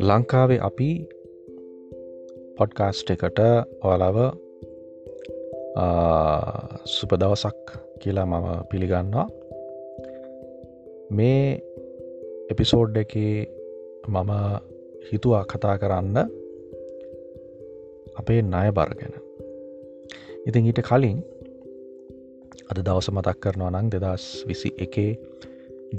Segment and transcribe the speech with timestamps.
[0.00, 1.08] ලංකාවේ අපි
[2.58, 3.40] පොඩ්කාස්ට් එකට
[3.84, 4.18] ඔයාලව
[6.84, 9.28] සුප දවසක් කියලා මම පිළිගන්නවා.
[11.10, 11.60] මේ
[12.50, 13.12] එපිසෝඩ් එක
[14.08, 14.32] මම
[15.12, 16.16] හිතුවා කතා කරන්න
[18.16, 19.14] අපේ ණය බර ගැන.
[20.46, 21.18] ඉතින් ඊට කලින්
[22.70, 25.12] අද දවස මතක් කරනවා නං දෙදස් විසි එකේ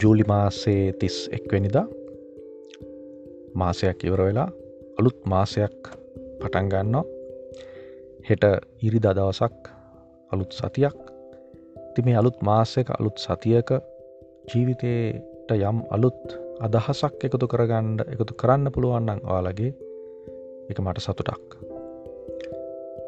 [0.01, 1.87] ජූලි මාසේ තිස් එක්වැනිදා
[3.55, 4.49] මාසයක් ඉවර වෙලා
[4.99, 5.79] අලුත් මාසයක්
[6.41, 7.05] පටන්ගන්නවා
[8.27, 8.43] හෙට
[8.81, 9.69] ඉරි දදවසක්
[10.31, 10.97] අලුත් සතියක්.
[11.93, 13.69] ති මේ අලුත් මාසක අලුත් සතියක
[14.49, 19.71] ජීවිතයට යම් අලුත් අදහසක් එකතු කරගණ්ඩ එකතු කරන්න පුළුවන්නම් ඔයාලගේ
[20.69, 21.57] එක මට සතුටක්.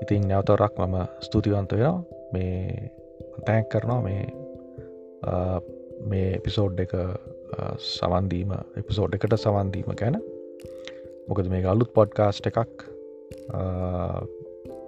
[0.02, 2.02] ඉතින් නැවතවරක් මම ස්තුතිවන්ත වෙනවා.
[2.34, 2.90] මේ
[3.46, 4.24] තැන්ක් කරනවා මේ
[6.12, 6.94] මේ එපිසෝඩ් එක
[7.88, 10.18] සවන්දීම එපිසෝඩ් එකට සවන්දීම ගැන.
[11.28, 12.86] මොකද මේ අලුත් පොඩ්කාස්ට් එකක්.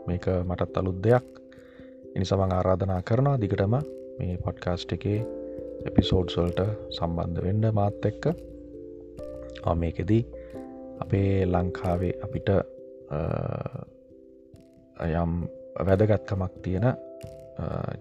[0.08, 1.28] මේක මටත් අලුත් දෙයක්.
[2.16, 3.76] එනි සමං ආරාධනා කරනවා දිගටම
[4.20, 5.20] මේ පොඩ්කාස්ට් එකේ
[5.90, 6.60] එපිසෝඩ්සල්ට
[6.98, 8.24] සම්බන්ධ වෙන්න මාත් එක්ක.
[9.76, 10.24] මේකෙදී
[11.00, 12.50] අපේ ලංකාවේ අපිට
[15.14, 15.32] යම්
[15.88, 16.86] වැදගත්කමක් තියෙන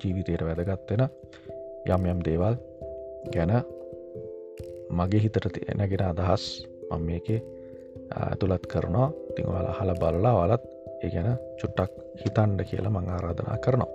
[0.03, 1.03] ජීවිතයට වැදගත්වෙන
[1.95, 2.55] යම් යම් දේවල්
[3.35, 3.53] ගැන
[4.99, 6.45] මගේ හිතට තියෙනගෙන අදහස්
[6.91, 7.29] මම මේක
[8.21, 9.09] ඇතුළත් කරනවා.
[9.37, 10.65] තිංවල හල බලලා වලත්
[11.03, 11.29] ඒ ගැන
[11.61, 11.93] චුට්ටක්
[12.23, 13.91] හිතන්ඩ කියලා මං ආරාධනා කරනවා.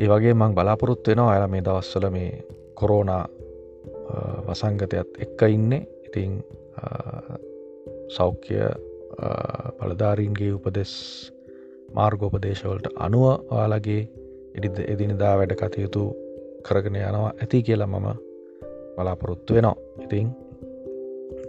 [0.00, 2.30] ඒ වගේ මං බලාපොරොත් වෙනවා අයල මේ දවස්සල මේ
[2.74, 3.24] කොරෝනා
[4.46, 5.82] වසංගතයත් එක්ක ඉන්නේ.
[6.06, 6.32] ඉතිං
[8.16, 8.58] සෞඛ්‍ය
[9.78, 10.92] පලධාරීන්ගේ උපදෙස්
[11.88, 14.02] මාර්ගෝපදේශවලට අනුව ඔයාලගේ
[14.56, 16.02] එඩි එදිනිදා වැඩ කටයුතු
[16.66, 18.08] කරගෙන යනවා ඇති කියලා මම
[18.96, 19.76] බලාපොරොත්තු වෙනවා.
[20.04, 20.28] ඉතිං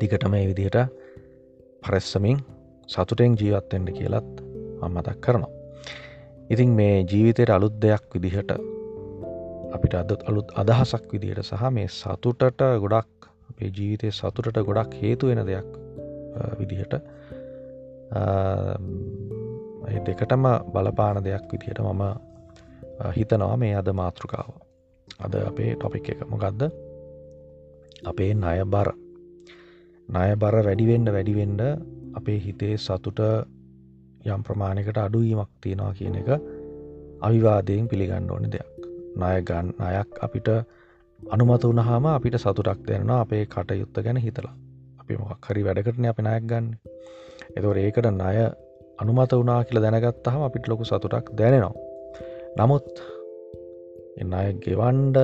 [0.01, 0.77] දිගටම ඒ විදිහට
[1.83, 2.39] පරෙස්සමින්
[2.89, 4.33] සතුටෙන් ජීවත්තෙන්ට කියලත්
[4.87, 5.51] මතක් කරනවා.
[6.49, 8.51] ඉතින් මේ ජීවිතයට අලුත් දෙයක් විදිහට
[9.75, 15.41] අපිට අද අලුත් අදහසක් විදිහට සහ මේ සතුටට ගොඩක් අපේ ජීවිතය සතුටට ගොඩක් හේතු වෙන
[15.45, 15.69] දෙයක්
[16.59, 16.93] විදිහට
[20.07, 22.03] දෙකටම බලපාන දෙයක් විදිහට මම
[23.17, 24.49] හිතනවා මේ අද මාතෘකාව.
[25.25, 26.21] අද අපේ ටොපික් එක.
[26.31, 26.61] මොකක්ද
[28.05, 28.89] අපේ ණය බර
[30.09, 31.61] ණය බර වැඩිවෙන්ඩ වැඩිවෙන්ඩ
[32.19, 33.19] අපේ හිතේ සතුට
[34.25, 36.29] යම් ප්‍රමාණයකට අඩුවීමක් තියෙනවා කියන එක
[37.21, 38.69] අවිවාදයෙන් පිළිගන්න ඕන දෙයක්.
[39.19, 40.49] ණයගන් අයක් අපිට
[41.19, 44.55] අනුමත වනහම අපිට සතුටක් දෙන්නවා අපේ කටයුත්ත ගැන හිතලා.
[45.01, 46.65] අපි මොක් හරි වැඩකටන අප නයක් ගන්න.
[47.57, 48.35] එතව ඒකට ණය
[49.01, 51.73] අනුමත වනා කියල දැනගත්තහම අපිට ලොකු සතුටක් දැනෙනවා.
[52.59, 52.87] නමුත්
[54.21, 55.17] එන්න අය ගෙවන්ඩ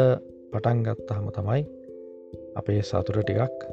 [0.51, 1.63] පටන් ගත්තහම තමයි
[2.59, 3.65] අපේ සතුට ටිකක්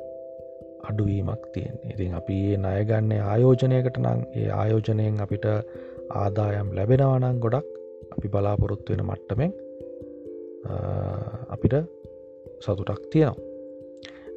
[0.89, 5.47] අඩුවීමක් තියෙන් ඉතින් අපි ඒ ණයගන්නේ ආයෝජනයකට නං ඒ ආයෝජනයෙන් අපිට
[6.23, 7.69] ආදායම් ලැබෙනවනං ගොඩක්
[8.15, 9.53] අපි බලාපොරොත්තු වෙන මට්ටමෙන්
[11.55, 11.77] අපිට
[12.65, 13.39] සතුටක් තියෙනවා.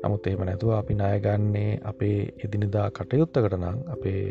[0.03, 4.21] නමුත් එහෙම නැතුව අපි ණයගන්නේ අපේ එදිනිදා කටයුත්තකට නං අපේ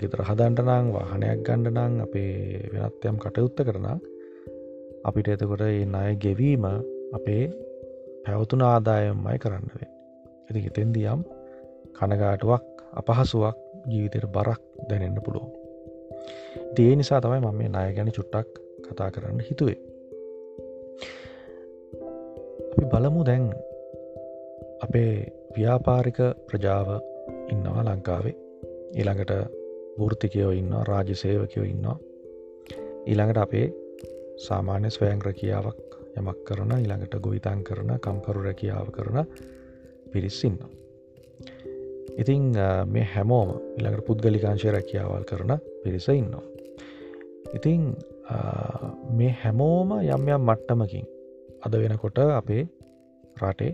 [0.00, 2.34] ගෙදර හදන්ට නං වාහනයක් ගණ්ඩ නං අපේ
[2.72, 3.86] වෙනත්යම් කටයුත්ත කරන
[5.04, 6.64] අපිට එතකොට ඒ අය ගෙවීම
[7.12, 7.44] අපේ
[8.24, 9.88] පැවතුන ආදායම්මයි කරන්නවේ
[10.46, 11.20] ඇති එතෙන්දියම්
[11.98, 13.56] කනගාටුවක් අපහසුවක්
[13.86, 15.50] ජීවිතයට බරක් දැනෙන්න්න පුළුවන්.
[16.76, 18.50] දේ නිසා තමයි මම මේ ණය ගැන චුට්ටක්
[18.84, 19.78] කතා කරන්න හිතුවේ.
[22.72, 23.44] අපි බලමු දැන්
[24.80, 25.12] අපේ
[25.56, 26.88] ව්‍යාපාරික ප්‍රජාව
[27.52, 28.36] ඉන්නවා ලංකාවේ.
[28.94, 29.32] ඊළඟට
[29.98, 31.98] වෘතිකයෝ ඉන්න රාජ සේවකයෝ ඉන්නවා.
[33.06, 33.66] ඊළඟට අපේ
[34.46, 39.24] සාමාන්‍ය ස්වයං රැකියාවක් යමක් කරන ඊළඟට ගොවිතන් කරන කම්කරු රැකියාව කරන
[40.12, 40.58] පිරිස්සින්න
[42.16, 42.52] ඉතිං
[42.86, 45.52] මේ හැමෝම ඉළඟට පුද්ගලිකාංශය රැකියාවල් කරන
[45.84, 46.44] පිරිස ඉන්නවා.
[47.54, 47.82] ඉතිං
[49.12, 51.06] මේ හැමෝම යම් යම් මට්ටමකින්
[51.62, 52.64] අද වෙනකොට අපේ
[53.42, 53.72] රටේ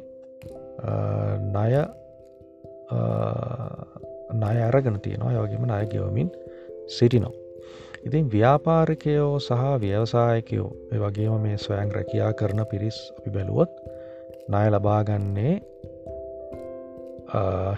[1.45, 1.71] ණය
[4.33, 6.31] ණය අරගෙන තියෙනවා යෝගේම ණය ගෙවමින්
[6.89, 7.35] සිටිනෝ.
[8.07, 10.71] ඉතින් ව්‍යාපාරිකයෝ සහ ව්‍යවසායකයෝ
[11.03, 13.73] වගේම මේ ස්වයන් රැකයා කරන පිරිස් අපි බැලුවොත්
[14.49, 15.55] ණය ලබාගන්නේ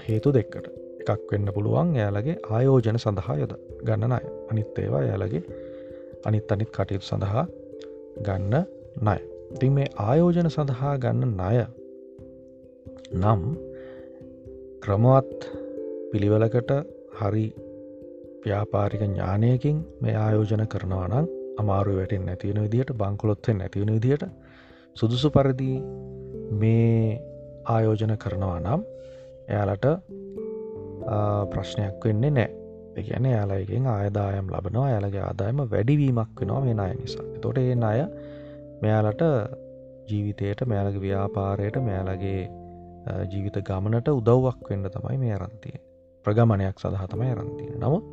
[0.06, 0.84] හේතු දෙක්කට.
[1.04, 3.52] එකක් වෙන්න පුළුවන් යාලගේ ආයෝජන සඳහා යොද
[3.86, 5.42] ගන්න අය අනිත් ඒවා යාලගේ
[6.26, 7.44] අනිත් අනිත් කටයුතු සඳහා
[8.26, 8.54] ගන්න
[9.06, 9.18] නය
[9.54, 11.58] ඉතින් මේ ආයෝජන සඳහා ගන්න ණය
[13.14, 13.42] නම්
[14.84, 15.40] ක්‍රමවත්
[16.14, 16.70] පිළිවෙලකට
[17.18, 17.44] හරි
[18.42, 21.26] ව්‍යාපාරික ඥානයකින් මේ ආයෝජන කරනවා නම්
[21.58, 24.24] අමාරු වැටින් නැතිවෙන විදිහට බංකොලොත්තෙන් නැතිවෙන විදිහට
[24.96, 25.70] සුදුසු පරිදි
[26.60, 26.98] මේ
[27.66, 28.84] ආයෝජන කරනවා නම්
[29.48, 29.86] එයාලට
[31.52, 32.50] ප්‍රශ්නයක් වෙන්නේ නෑ
[32.96, 37.26] එකන යාලයිගෙන් ආයදායම් ලබනවා යාලගේ ආදායම වැඩිවීමක් වෙනවා මේ අය නිසා.
[37.40, 38.04] තොට ඒ අය
[38.82, 39.24] මෙයාලට
[40.08, 42.38] ජීවිතයට මෙයාලගේ ව්‍යාපාරයට මෙයාලගේ
[43.32, 45.83] ජීවිත ගමනට උදව්වක් වෙන්න තමයි මේ අරන්තිය
[46.24, 48.04] ප්‍රගමණයක් සඳහා තමයි අරන්තිය නමුත්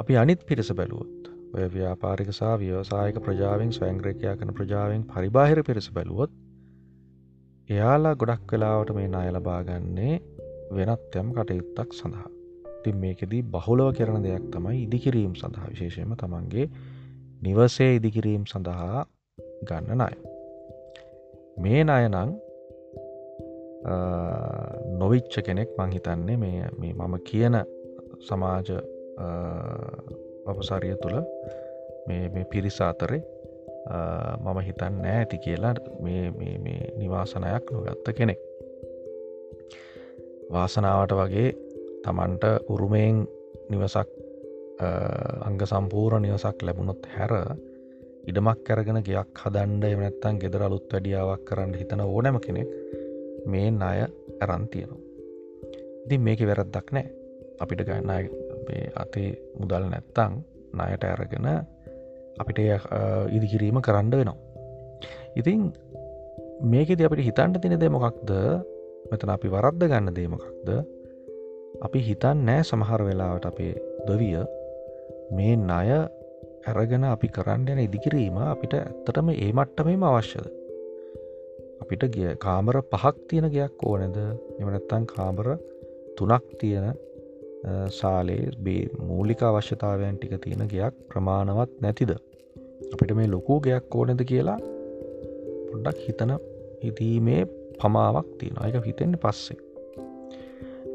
[0.00, 1.18] අපි අනිත් පිරිස බැලුවොත්
[1.54, 6.32] ඔය ව්‍යාපාරික සහ ව්‍යවසායක ප්‍රජාවෙන් ස්වංග්‍රකයා කන ප්‍රජාවෙන් පරිබාහිර පිරිස බැලුවොත්
[7.68, 10.14] එයාලා ගොඩක් වෙලාවට මේ නාය ලබාගන්නේ
[10.70, 12.28] වෙනත් යම් කටයුත්තක් සඳහා.
[12.82, 15.68] තින් මේකෙදී බහුලව කරන දෙයක් තමයි ඉදිකිරීම් සඳහා.
[15.68, 16.66] විශේෂයම තමන්ගේ
[17.42, 19.06] නිවසේ ඉදිකිරීම් සඳහා
[19.64, 20.16] ගන්න අය
[21.58, 22.32] මේ අයනං
[24.98, 27.56] නොවිච්ච කෙනෙක් මංහිතන්නේ මේ මම කියන
[28.20, 28.68] සමාජ
[30.46, 31.18] වපසාරිය තුළ
[32.06, 33.22] මේ පිරිස අතරේ
[34.40, 38.40] මම හිතන් නෑ ඇති කියලා මේ නිවාසනයක් නොගත්ත කෙනෙක්.
[40.52, 41.48] වාසනාවට වගේ
[42.04, 43.16] තමන්ට උරුමයෙන්
[43.70, 44.08] නිවසක්
[45.46, 47.32] අංග සම්පූර නිවසක් ලැබුණොත් හැර
[48.28, 52.68] ඉඩමක් කරගෙන ගයක් හදන්ඩ එමනැත්තන් ගෙදර අලුත් වැඩියාවක් කරන්න හිතන ඕනෑම කෙනෙක්
[53.52, 54.00] මේ අය
[54.40, 55.08] ඇරන්තියනවා
[56.08, 57.06] ඉතින් මේක වැරද්දක් නෑ.
[57.62, 58.10] අපිට ගන්න
[58.96, 59.30] අතේ
[59.60, 60.38] මුදල් නැත්තං
[60.72, 61.48] ණයට ඇරගෙන
[62.40, 62.58] අපිට
[63.36, 64.36] ඉදිකිරීම කරන්න වෙනවා.
[65.36, 65.72] ඉතින්
[66.64, 68.30] මේකෙද අපිට හිතන්ට තින දෙමොකක්ද
[69.10, 70.68] මෙතන අපි වරද්ද ගන්න දේමකක්ද
[71.86, 73.74] අපි හිතන් නෑ සමහර වෙලාවට අපේ
[74.08, 74.44] දවිය
[75.36, 75.98] මේ ණය
[76.68, 80.48] ඇරගෙන අපි කරන්න යන ඉදිකිරීම අපිට ඇත්තටම ඒ මට්ටමේම අවශ්‍යද?
[81.82, 84.16] අපිට ගිය කාමර පහක් තියෙන ගයක් ඕනෙද
[84.60, 85.48] එමනැත්තන් කාමර
[86.18, 86.86] තුනක් තියෙන
[87.90, 92.12] සාලේ බේ මූලික අවශ්‍යතාවයන් ටික තියෙන ගයක් ප්‍රමාණවත් නැතිද?
[92.92, 94.58] අපිට මේ ලොකූ ගයක් ඕනෙද කියලා
[95.70, 96.34] පොඩ්ඩක් හිතන
[96.84, 97.40] හිතීමේ
[97.80, 99.58] පමාවක් තියෙන එක හිතෙන්නේ පස්සේ.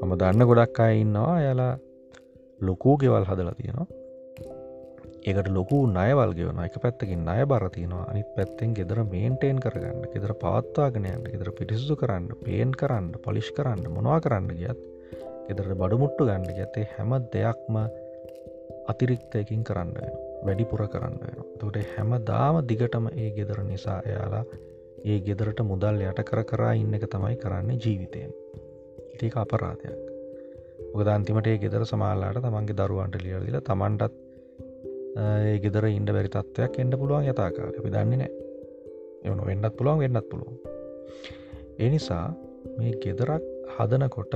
[0.01, 1.35] මම දන්න ගොඩක් අය ඉන්නවා.
[1.47, 1.73] යාලා
[2.61, 4.02] ලොකූ ගෙවල් හදලා තියෙනවා.
[5.23, 11.23] ඒකට ලොකු නයවල් ගෙවන එක පැත්තකින් අය බරතිනවා අනිත් පැත්තෙන් ගෙදර මේන්ටේන් කරගන්න ගෙදර පවත්වාගෙනයන්න
[11.25, 14.81] ගෙදර පිටිසු කරන්න පේන් කරන්න පොලිෂ් කරන්න මොනවා කරන්න ගියත්
[15.47, 17.79] ගෙදරට බඩුමුට්ටු ගන්න ගතේ හැම දෙයක්ම
[18.87, 24.43] අතිරික්තයකින් කරන්න වෙන වැඩිපුර කරන්න වෙන තොට හැම දාම දිගටම ඒ ගෙදර නිසා එයාලා
[25.05, 28.35] ඒ ගෙදරට මුදල් යට කර කරා ඉන්න එක තමයි කරන්නේ ජීවිතයෙන්
[29.21, 29.97] ඒක අපරාධයක්.
[30.93, 34.22] ඔගදන්තිමට ඒ ගෙදර සමාල්ලාට තමන්ගේ දරුවන්ට ලියල්දිල තමන්ටත්
[35.15, 38.31] ඒ ගෙදර ඉන්ඩ බැරි තත්වයක් එන්න පුළුවන් යතාකාල අපි දන්නේ නෑ
[39.23, 40.55] එවන වෙන්නත් පුළුවන් වෙන්නත් පුළුවන්.
[41.79, 42.25] එනිසා
[42.77, 43.43] මේ ගෙදරක්
[43.75, 44.33] හදනකොට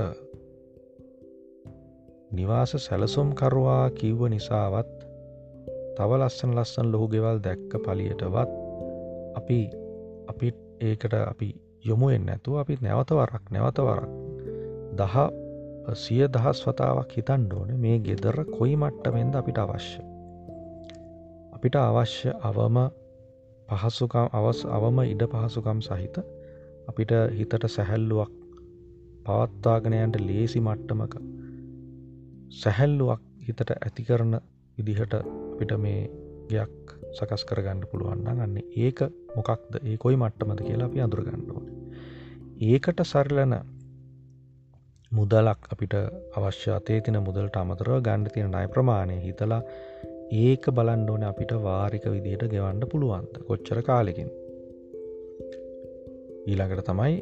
[2.30, 4.94] නිවාස සැලසුම් කරුවා කිව්ව නිසාවත්
[5.96, 8.50] තව ලස්සන ලස්සන් ලොහු ගෙවල් දැක්ක පලියටවත්
[9.34, 9.58] අපි
[10.28, 10.48] අපි
[10.80, 11.48] ඒකට අපි
[11.84, 14.10] යොමුුවෙන් නැතුව අපි නැවතවරක් නැවතවරක්
[14.94, 15.16] දහ
[15.94, 20.07] සිය දහස් වතාවක් හිතන් ඕන මේ ගෙදර කොයි මට්ටමෙන්ද අපිට අවශ්‍ය.
[21.58, 22.76] අපිට අවශ්‍ය අවම
[23.68, 26.18] පහසුකම් අවස් අවම ඉඩ පහසුකම් සහිත
[26.88, 28.30] අපිට හිතට සැහැල්ලුවක්
[29.24, 31.16] පවත්වාගෙනයන්ට ලේසි මට්ටමක
[32.52, 34.38] සැහැල්ලුවක් හිතට ඇති කරන
[34.78, 36.06] විදිහට අපිට මේ
[36.48, 39.02] ගයක් සකස් කරගන්න පුළුවන්න අන්න ඒක
[39.34, 39.82] මොකක්ද?
[39.82, 41.66] ඒ කොයි මට්ටමද කියලා අපි අඳුරගන්න ඕන.
[42.62, 43.58] ඒකට සරලන
[45.12, 45.94] මුදලක් අපිට
[46.36, 49.62] අවශ්‍ය අතේ තින මුදලට අමතරව ගණ්ඩ තියෙන නය ප්‍රමාණය හිතලා
[50.30, 54.28] ඒක බලන්ඩ ඕන අපිට වාරික විදියට ගෙවන්න පුළුවන්ද කොච්චර කාලෙකින්?
[56.46, 57.14] ඊළඟට තමයි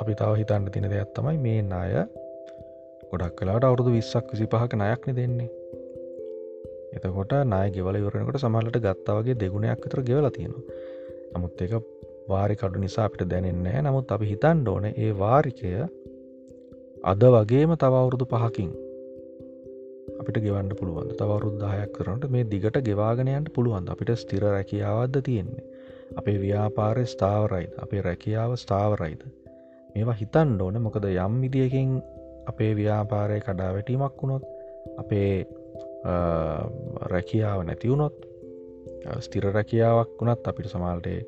[0.00, 1.94] අපි තව හිතන්න තින දෙයක් තමයි මේ නාය
[3.12, 5.48] ගොඩක් කලාට අවුදු විස්සක් විසි පහක නයක්න දෙන්නේ.
[6.92, 10.64] එතකොට නාය ගෙවල යවරනකට සමහලට ගත්තාවගේ දෙගුණයක් විතර ගෙවල තියෙනවා.
[11.34, 11.74] නමුත් එක
[12.28, 15.74] වාරි කඩු නිසා අපිට දැනෙන්නේ නමුත් අපි හිතන් ඕන ඒ වාරිකය
[17.04, 18.72] අද වගේම තවවුරුදු පහකින්
[20.10, 25.64] අපිට ගෙවන්න පුළුවන් තවරුද්දාහයක් කරනට මේ දිගට ගෙවාගෙනයන්ට පුළුවන් අපිට ස්තිර රැකියාවද්ද තියෙන්නේ?
[26.18, 27.72] අපේ ව්‍යාපාරය ස්ථාවරයිද?
[27.84, 29.22] අපේ රැකියාව ස්ථාවරයිද?
[29.94, 30.80] මේවා හිතන් ඕන.
[30.86, 31.90] මොකද යම් විදිියකින්
[32.46, 34.44] අපේ ව්‍යාපාරය කඩා වැටීමක් වුණොත්
[34.98, 35.46] අපේ
[37.14, 38.16] රැකියාව නැතිවුණොත්
[39.20, 41.20] ස්තිර රැකියාවක් වුණත් අපිට සමාල්ටේ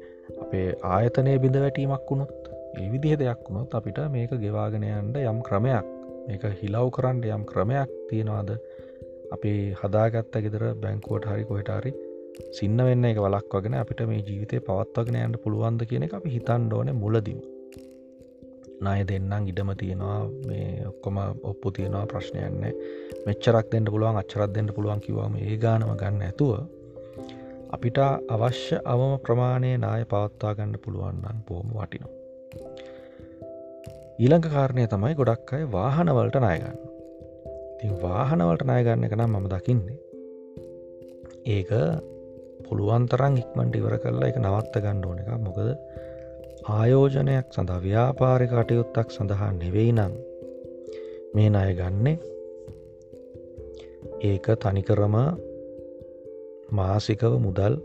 [0.45, 5.94] අපේ ආයතනය බිඳ වැටීමක් වුණොත් ඒ විදිහ දෙයක් වුණොත් අපිට මේක ගෙවාගෙනයන්ට යම් ක්‍රමයක්
[6.26, 8.50] මේක හිලව් කරන්න යම් ක්‍රමයක් තියෙනවාද?
[9.35, 11.93] අපි හදාගත්ත ගෙදර බැංකුවට හරි කොහෙටාරි
[12.59, 16.71] සින්න වෙන්න එක වලක් වගෙන අපිට මේ ජීවිතය පවත්වගෙන යන්න පුළුවන්ද කියන එක අපි හිතන්
[16.73, 17.43] ඕන මුලදීම.
[18.81, 22.64] ණය දෙන්නම් ඉඩම තියෙනවා මේ ඔක්කොම ඔප්පු තියෙනවා ප්‍රශ්නයන්න
[23.26, 26.52] මෙච්චරක් දෙන්න පුළුවන් අච්චරත් දෙන්න පුළුවන් කිවවාම ඒ ගානම ගන්න ඇතුව
[27.76, 27.99] අපිට
[28.35, 32.24] අවශ්‍ය අවම ප්‍රමාණය නාය පවත්වා ගන්න පුළුවන්න්න බෝම වටිනවා.
[34.16, 36.76] ඊළඟ කාරණය තමයි ගොඩක් අය වාහනවලට නායගන්න.
[37.78, 39.97] ති වාහනවලට නායගන්න එක නම් මම දකින්නේ.
[41.47, 41.71] ඒක
[42.66, 45.68] පුළුවන්තරං ඉක්මට ඉවර කරලා එක නවත්ත ගණ්ඩ ඕන එක මොකද
[46.71, 50.14] ආයෝජනයක් සඳහා ව්‍යාපාරි කටයුත්තක් සඳහා නෙවෙයි නම්
[51.35, 52.16] මේ අය ගන්නේ
[54.23, 55.16] ඒක තනිකරම
[56.73, 57.76] මාසිකව මුදල්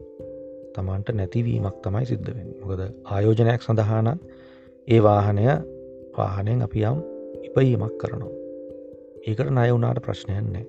[0.75, 4.13] තමන්ට නැතිවීමක් තමයි සිද්ධවෙන් මොකද ආයෝජනයක් සඳහාන
[4.88, 5.45] ඒ වාහනය
[6.18, 7.00] වාහනයෙන් අපි යම්
[7.48, 8.36] ඉපයීමක් කරනවා.
[9.22, 10.66] ඒකට නය වුණාට ප්‍රශ්නයන්නේ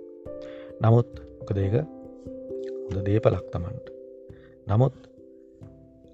[0.80, 1.74] නමුත් මොකදේක
[2.86, 3.86] හොඳ දේපලක් තමන්ට
[4.66, 4.96] නමුත්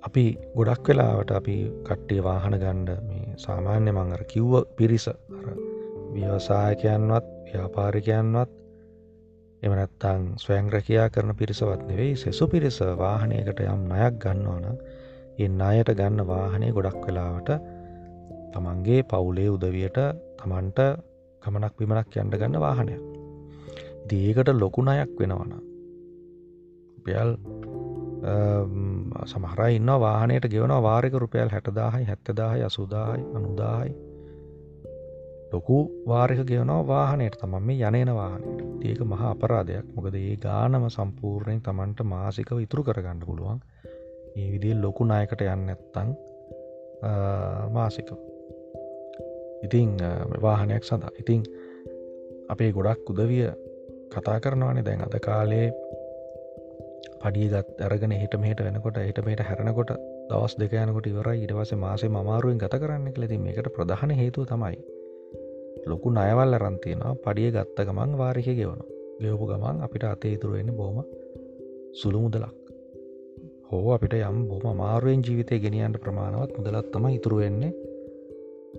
[0.02, 0.25] අපි
[0.56, 1.56] ගොඩක් වෙලාවට අපි
[1.87, 5.06] කට්ටේ වාහන ගණ්ඩ මේ සාමාන්‍ය මංගර කිව්ව පිරිස
[6.14, 8.52] ව්‍යවසායකයන්වත් ව්‍යාපාරිකයන්වත්
[9.62, 14.76] එමනැත්තං ස්වයංග්‍රකයා කරන පිරිසවත් නෙවෙයි සෙසු පිරිස වාහනයකට යම් නයක් ගන්නවන
[15.38, 17.50] ඒ අයට ගන්න වාහනය ගොඩක් වෙලාවට
[18.56, 20.02] තමන්ගේ පවුලේ උදවියට
[20.40, 20.82] තමන්ට
[21.42, 22.98] ගමනක් විමනක් යන්ඩ ගන්න වාහනය
[24.10, 25.56] දේකට ලොකු නයක් වෙනවන
[26.96, 27.30] රුපියල්
[29.26, 33.92] සමහර ඉන්න වාහනයට ගෙවන වාරක රුපියල් හැටදාහයි හැත්තදාහයි අසුදාහයි අනුදාහයි.
[35.52, 38.60] ලොකු වාරක ගෙවනවා වාහනයට තමන් මේ යනන වාහනයට.
[38.82, 39.86] ඒක මහා අපරාධයක්.
[39.94, 43.60] මොකද ඒ ගානම සම්පූර්ණයෙන් තමන්ට මාසිකව ඉතුරු කරගන්න පුළුවන්.
[44.36, 46.08] ඒ විදිේ ලොකු නායකට යන්න ඇත්තං
[47.72, 48.35] මාසිකව.
[49.62, 49.96] ඉතිං
[50.42, 51.12] වාහනයක් සඳහා.
[51.18, 51.42] ඉතිං
[52.48, 53.48] අපේ ගොඩක් උදවිය
[54.12, 54.84] කතා කරනවානේ.
[54.84, 55.68] දැන් අද කාලේ
[57.22, 59.90] පඩියගත් අරගෙන හිට මෙහට වෙනකොට හිට මෙට හැරෙනකොට
[60.30, 64.78] දවස් දෙක යනකොට ඉවර ඉටවස මාසේ මමාරුවෙන් ගත කරන්න ලෙති මේකට ප්‍රධාන හේතුව තමයි
[65.86, 68.80] ලොකු නයවල් අරන්තියනවා පඩිය ගත්ත ගමන් වාරික ගෙවන
[69.22, 70.98] ගෙවපු ගමන් අපිට අතේ ඉතුරුවෙන්න බොහම
[71.94, 72.54] සුළු මුදලක්.
[73.70, 77.72] හෝ අපිට යම් බොම මාරුවෙන් ජීවිතය ගෙනියන්ට ප්‍රමාණවත් මුදලත්තම ඉතුරුවෙන්නේ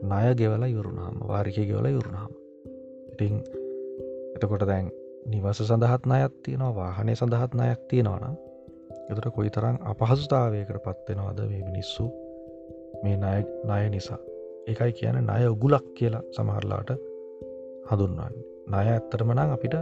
[0.01, 2.31] ණය ගෙවල යුරුනාම වාරික ගෙවල යුරුනාම
[3.13, 3.41] ඉතිං
[4.35, 4.91] එතකොට දැන්
[5.27, 8.35] නිවස සඳහත් අයත් තියෙනවා වාහනය සඳහත් අයක් තියෙනවනම්
[9.09, 12.05] එතට කොයි තරම් අපහසුතාවයකට පත්වෙනවාද මේ මිනිස්සු?
[13.03, 14.19] මේ ණය ණය නිසා.
[14.67, 16.91] එකයි කියන ණය උගුලක් කියලා සමහරලාට
[17.89, 18.35] හඳුන්වන්න.
[18.67, 19.75] ණය ඇත්තටම නම් අපිට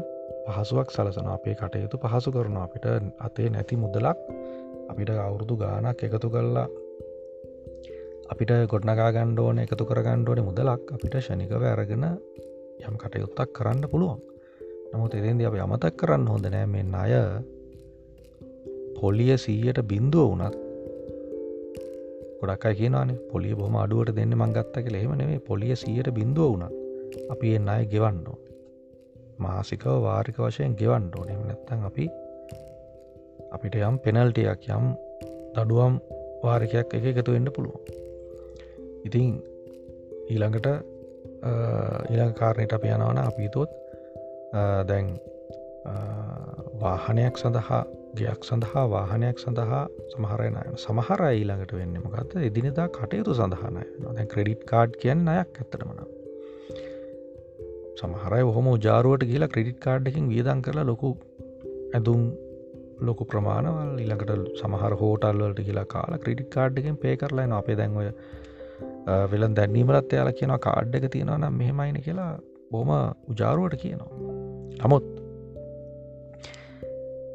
[0.48, 2.86] පහසුවක් සලසන අපේ කටයුතු පහසු කරන අපිට
[3.20, 4.20] අතේ නැති මුදලක්
[4.90, 6.68] අපිට අවුරුදු ගානක් එකතු කල්ලා
[8.32, 10.84] අපිට ගොඩනගා ගණ්ඩෝන එකතු කර ගණ්ඩෝන මුදලක්.
[10.96, 12.06] අපිට ෂණිකව ඇරගෙන
[12.88, 14.20] යම් කටයුත්තක් කරන්න පුළුවන්.
[14.92, 17.14] නමුත් එදදි අප අමතක් කරන්න හොඳ නෑ මෙ අය
[19.00, 20.56] පොලිය සීයට බින්දුව වනත්
[22.40, 24.96] ගොඩක් කියනවානේ පොලිය බොම අඩුවට දෙන්න මංගත්ත කියල.
[24.96, 26.74] එහෙම නෙවේ පොලිය සීයට බින්දුව වුණත්
[27.34, 28.38] අපි එන්න අය ගෙවන්නෝ
[29.38, 32.06] මාසිකව වාරික වශයෙන් ගෙවන්නෝ නෙම නැත්තන් අපි
[33.56, 34.90] අපිට යම් පෙනල්ටයක් යම්
[35.56, 35.96] දඩුවම්
[36.44, 37.82] වාරිකයක් එක එකතු වෙන්න පුළුවන්.
[39.06, 39.34] ඉතින්
[40.30, 40.68] ඊළඟට
[42.10, 43.72] ඊළඟ කාරණයට අප යනවන අපිතොත්
[44.90, 45.12] දැන්
[46.82, 47.82] වාහනයක් සඳහා
[48.16, 49.82] ගයක් සඳහා වාහනයක් සඳහා
[50.14, 56.02] සමහරයන සමහර ඊළඟට වෙන්න මොකක්ද එදිනෙදා කටයුතු සඳහනය දැන් ක්‍රඩිට් කාඩ් කියන්න අයක් ඇත්තටමන
[58.02, 61.12] සමහරයි හොම ජාරුවට කියලා ක්‍රඩිට් කාඩ්ඩකින් වියදන් කරලා ලොකු
[61.94, 62.24] ඇදුම්
[63.02, 68.10] ලොකු ප්‍රමාණවල් ඉළඟට සමහර හෝටල්වලට කියලා කාලා ක්‍රඩිට් කාඩ්ඩකින් පේ කරලා අපේ දැන්වය
[69.32, 72.32] වෙලන් දැන්නීමලත් යාල කියන කාඩ් එක තියෙනවා නම් මෙහෙමයින කියලා
[72.72, 72.92] බොහම
[73.32, 74.10] උජාරුවට කියනවා.
[74.82, 75.06] නමුත්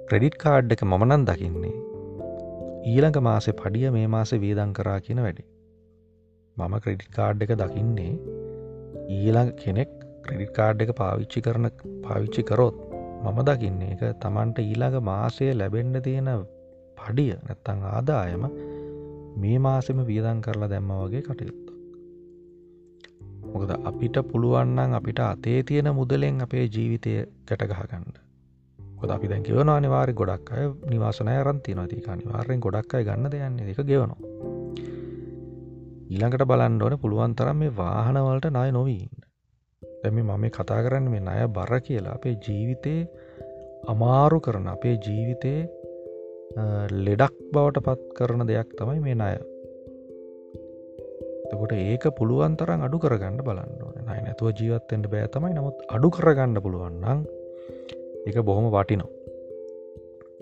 [0.08, 1.76] ක්‍රෙඩිට් කාඩ් එක මමනන් දකින්නේ
[2.90, 5.44] ඊළඟ මාසේ පඩිය මේ මාසේ වේදං කරා කියන වැඩි.
[6.56, 8.12] මම ක්‍රෙඩිට් කාඩ් එක දකින්නේ
[9.16, 9.92] ඊළඟ කෙනෙක්
[10.24, 11.68] ක්‍රෙඩිට් කාඩ් එක පාවිච්චි කරන
[12.06, 12.76] පාවිච්චි කරොත්
[13.24, 16.30] මම දකින්නේ එක තමන්ට ඊළඟ මාසය ලැබෙන්ඩ තියෙන
[16.98, 18.44] පඩිය නැත්තං ආදායම
[19.36, 21.68] මේ මාසෙම වියදන් කරලා දැම්ම වගේ කටයුත්ත
[23.44, 27.14] මොකද අපිට පුළුවන්නන් අපිට අතේ තියෙන මුදලෙන් අපේ ජීවිතය
[27.48, 28.10] ගැටගහගන්න
[28.98, 33.72] කොද අපි දැන් කියවන අනිවාරි ගොඩක් අය නිවාසනය රන්ති නතික අනිවාරයෙන් ගොඩක් අයි ගන්න දෙයන්නේ
[33.72, 34.20] එක ගෙවනවා.
[36.10, 39.26] ඊළඟට බලන්ඩෝන පුළුවන් තරම් මේ වාහනවලට නය නොවීන්න
[40.02, 43.00] දැම මම කතා කරන්න මේ අය බර කියලා අපේ ජීවිතේ
[43.88, 45.60] අමාරු කරන අපේ ජීවිතේ
[47.06, 49.36] ලෙඩක් බවට පත් කරන දෙයක් තමයි මේ අය
[51.50, 53.72] තකොට ඒක පුළුවන් තරම් අඩු කරගන්න බලන්න
[54.08, 55.54] නයි නැතුව ජීවත්තෙන්ට බෑ තමයි.
[55.54, 57.24] නමුත් අඩු කරගන්න පුළුවන්නම්
[58.26, 59.10] එක බොහොම වටිනෝ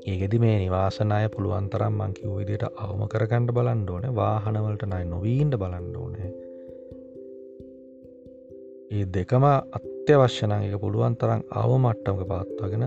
[0.07, 4.05] ඒගෙදි මේ නිවාසනය පුළුවන් තරම් මංකිව විදියට අවම කරගණ්ඩ බලන්න ඕන.
[4.15, 6.31] වාහනවලට නයි නොවීන්ට බලන්න ඕනේ.
[8.91, 9.45] ඒ දෙකම
[9.79, 12.87] අත්‍යවශ්‍යනං එක පුළුවන් තරම් අවමට්ටමක පාත්වාගෙන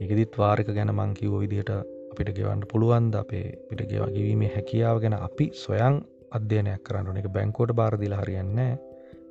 [0.00, 5.44] එකදිත් වාරික ගැන මංකිව විදියට අප අපිට ගෙවන්න පුළුවන්ද අපේ පිට ගෙවගවීමේ හැකියාව ගැන අපි
[5.54, 5.96] සොයන්
[6.36, 8.58] අධ්‍යයනයක් කරන්න එක බැංකෝට බාරදිල හරියන්න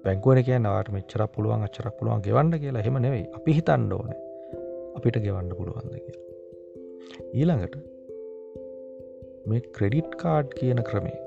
[0.06, 2.84] බැංකුවන කිය නවාට මෙච්චර පුළුවන් අච්චරක් පුළුවන් ගෙවන්න කියලා.
[2.86, 3.26] හෙම නෙවෙයි.
[3.38, 4.14] අපි හිතන්න ඕන
[4.98, 6.24] අපිට ගෙවන්න පුළුවන්ද කියලා.
[7.34, 7.76] ඊළඟට
[9.50, 11.20] මේ ක්‍රෙඩිට් කාඩ් කියන ක්‍රමේ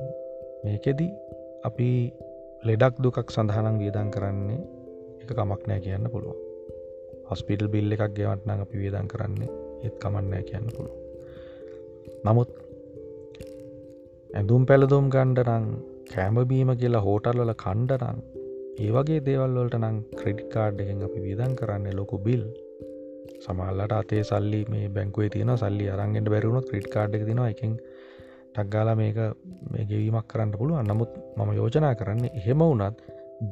[0.65, 1.13] මේකෙදී
[1.71, 1.91] අපි
[2.65, 4.59] ලෙඩක් දුකක් සඳහනම් වියදන් කරන්නේ
[5.21, 6.41] එක කමක් නෑ කියන්න පුළුවන්.
[7.29, 9.53] හොස්පිටල් බිල් එකක් ගෙවටනම් අපි වියදන් කරන්නේ
[9.85, 11.10] ඒත් කමන්නෑ කියන්න පුළුව
[12.25, 12.51] නමුත්
[14.31, 15.67] ඇඳුම් පැළදුම් ගණ්ඩනං
[16.13, 18.19] කෑමබීම කියලා හෝටල්වල කණ්ඩනං
[18.87, 22.43] ඒවගේ දේවල්වලට නං ක්‍රඩිකාඩ් එකෙන් අපි විදන් කරන්න ලොකු බිල්
[23.45, 27.75] සමල්ලට අතේ සල්ලි මේ බැංකුවේ තියන සල්ලි අරන්ගෙන්ට බැරුණු ක්‍රඩ් කාඩ් එක තිනවා එකින්
[28.55, 29.19] ටක්ගාලා මේක
[29.73, 30.91] මේ ගෙවීමක් කරන්න පුළුවන්.
[30.91, 32.99] නමුත් මම යෝජනා කරන්නේ එහෙම වුනත්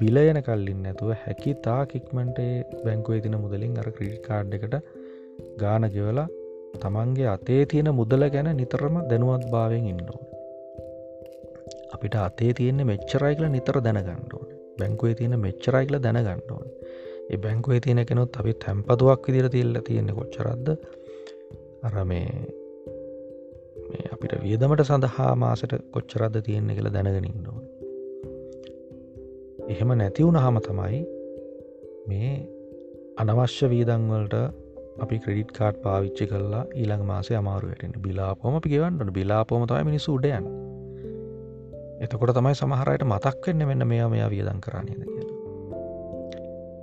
[0.01, 2.41] බිලයන කල්ලින් නැතුව හැකි තා කික්මට
[2.85, 4.77] බැංකුවේ තින මුදලින් අර ක්‍රඩ් කාඩ් එකට
[5.63, 6.29] ගාන ගෙවලා
[6.75, 10.21] තමන්ගේ අතේ තියෙන මුදල ගැන නිතරම දැනුවත් භාවයෙන් ඉන්නෝ.
[11.95, 14.49] අපිට අතේ තියෙන්නේ මෙච්චරයි කියල නිතර දැනගණ්ඩෝන
[14.79, 16.67] බැංකුවේ තියෙන මෙච්චරයි කියල දැනගණ්ඩෝන
[17.31, 20.69] ඒ බැංකුවේ තියෙන කෙනොත් අපි තැම්පතුවක් විදිර තිල්ල තියෙන්නේ කොච්චරද්ද
[21.83, 22.29] අර මේ
[24.13, 27.61] අපිට වියදමට සඳහා මාසට කොච්චරද්ද තියෙන්නේ කියලා දැනගෙනින්නවා.
[29.69, 31.01] එහෙම නැතිවුණ හම තමයි
[32.09, 32.33] මේ
[33.17, 34.35] අනවශ්‍ය වීදංවලට
[34.99, 40.47] අපි ක්‍රඩිට් කාඩ් පාවිච්චි කරලා ඊළඟ මාසේ අමාරුවටෙන බිලාපොම අපි ගෙවන්නට බිලාපොම තයි මිනිස්සු උඩයන්
[42.01, 45.37] එතකොට තමයි සමහරයට මතක්වෙන්න මෙන්න මෙයා මෙයා වියදන් කරන්නේද කියලා.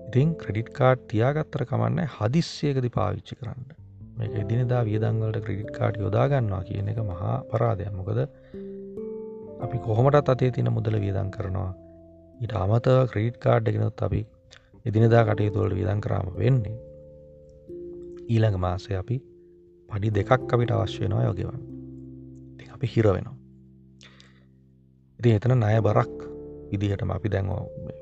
[0.08, 3.62] ඉතින් ක්‍රඩිට් කාඩ් තියාගත්තර කමන්න හදිස්සියකද පාවිච්චි කරන්න.
[4.18, 8.20] මේක එදිනදා වියදංවලට ක්‍රඩිට් කාඩ් යොදාගන්නවා කියන එක මහා පරාදයක් මොකද
[9.62, 11.72] අපි කොහොමටත් අතේ තින මුදල වියදන් කරනවා.
[12.42, 14.22] ඊට අමත ක්‍රඩිට් කාඩ් එකනොත් අපි
[14.86, 16.76] එදිනදා කටයුතුවලට වියදන් කරාම වෙන්නේ
[18.30, 19.18] ඊළඟ මාසය අපි
[19.90, 21.64] පඩි දෙකක් අපිට අවශ්‍ය වෙනවා යෝගෙවන්
[22.76, 23.36] අපි හිර වෙනවා.
[25.20, 26.16] ඉති එතන නය බරක්
[26.72, 27.60] විදිහටම අපි දැන්ෝ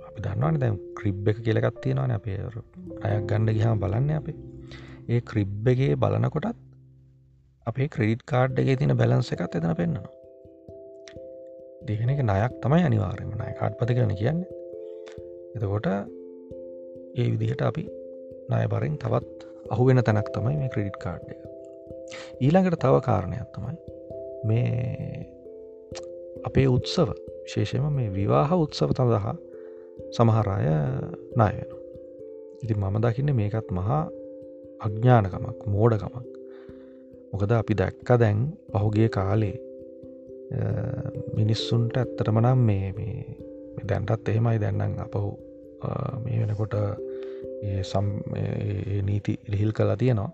[0.07, 2.37] අපි දන්නවන දැන් ක්‍රිබ් එක කියලකත් තියෙනවාන අපේ.
[3.05, 4.37] අයක් ගණ්ඩ ගහම බලන්න අපේ.
[5.09, 6.59] ඒ ක්‍රිබ් එකගේ බලනකොටත්
[7.67, 10.11] අපේ ක්‍රඩිට් කාඩ් එක තින බැලන්ස එකත් එතන පෙන්න්නවා.
[11.87, 14.49] දෙගෙන එක නයක් තමයි අනිවාර්යම නය කාඩ් පති කරන කියන්නේ.
[15.55, 15.87] එතකොට
[17.19, 17.83] ඒ විදිහට අපි
[18.51, 21.39] නය බරින් තවත් අහුවෙන තැනක් තමයි මේ ක්‍රඩිට් කාඩ් එක.
[22.41, 23.75] ඊළඟට තව කාරණයක් තමයි
[24.45, 25.29] මේ
[26.43, 27.09] අපේ උත්සව
[27.45, 29.35] විශේෂයම මේ විවාහ උත්සව තදහා
[30.11, 30.75] සමහරය
[31.35, 31.71] නායවෙන
[32.63, 34.01] ඉති මම දකින්න මේකත් මහා
[34.79, 36.27] අඥ්ඥානකමක් මෝඩකමක්.
[37.31, 38.39] මොකද අපි දැක්ක දැන්
[38.73, 39.55] පහුගේ කාලේ
[41.35, 43.15] මිනිස්සුන්ට ඇත්තටමනම් මේ මේ
[43.89, 44.57] දැන්ටත් එහෙමයි.
[44.59, 45.31] දැන්නම් අපහු
[46.23, 46.75] මේ වෙනකොට
[47.83, 48.07] සම්
[49.03, 50.31] නීති ලිහිල් කලා තියෙනවා.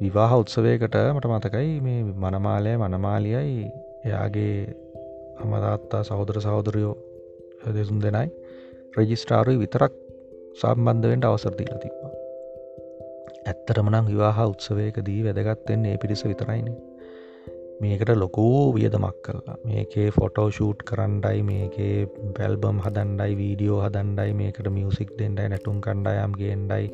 [0.00, 3.66] විවාහ උත්සවයකට මට මතකයි මේ මනමාලය මනමාලියයි
[4.04, 4.54] එයාගේ
[5.40, 6.94] අමතාත්තා සහෝදර සහෝදරයෝ
[7.74, 8.28] දෙසුම් දෙනයි
[8.96, 9.92] රජිස්ටාරුයි විතරක්
[10.60, 12.12] සම්බන්ධවෙන්ට අවසර දීල තිබවා
[13.46, 16.89] ඇත්තරමනම් විවාහ උත්සවයකදී වැදගත්වෙන්නේ ඒ පිරිස විතරයිනේ.
[17.80, 19.56] මේකට ලොකූ වියදමක් කරලා.
[19.64, 21.96] මේකේ ෆොටෝ ෂූට් කරන්ඩයි මේකේ
[22.36, 26.90] බැල්බම් හදන්ඩයි වීඩියෝ හදන්ඩයි මේකට මියසික් දෙෙන්ඩයි නැටුම් කණ්ඩායම් ගේන්ඩයි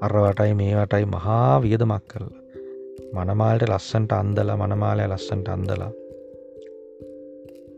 [0.00, 2.42] අරවටයි මේවටයි මහා වියදමක් කරලා.
[3.16, 5.92] මනමාල්ට ලස්සන්ට අන්දල මනමාලය ලස්සන්ට අන්දලා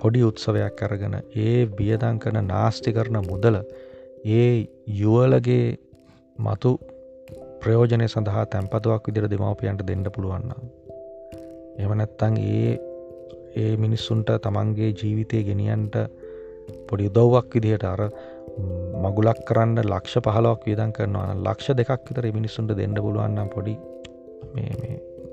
[0.01, 3.57] පොඩි උත්සවයක් කරගෙන ඒ වියදං කරන නාස්ති කරන මුදල
[4.37, 4.51] ඒ
[5.01, 5.67] යුවලගේ
[6.39, 6.73] මතු
[7.63, 10.78] ප්‍රයෝජනය සඳහා තැන්පතුවක් විදිර දෙමවපියන්ට දෙන්න පුළුවන්නම්
[11.79, 12.73] එමනැත්තං ඒ
[13.57, 15.97] ඒ මිනිස්සුන්ට තමන්ගේ ජීවිතය ගෙනියන්ට
[16.89, 18.03] පොඩි උදව්වක් විදිහට අර
[18.99, 23.75] මගුලක් කරන්න ලක්ෂ පහලක් වියදන් කරනවා ලක්ෂ දෙකක් විතර මිනිස්සුන්ට දෙන්න පුළුවන්නම් පොඩි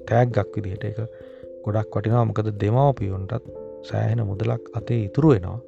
[0.08, 1.00] තෑග්ගක් විදිහට එක
[1.66, 3.54] ගොඩක් වටිනවා මොකද දෙමවපියොන්ටත්
[3.84, 5.60] සෑහෙන මුදලක් අතේ ඉතුරු වෙනවා